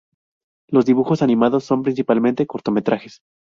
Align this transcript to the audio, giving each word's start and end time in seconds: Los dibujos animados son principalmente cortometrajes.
Los 0.67 0.85
dibujos 0.87 1.21
animados 1.21 1.63
son 1.63 1.83
principalmente 1.83 2.47
cortometrajes. 2.47 3.19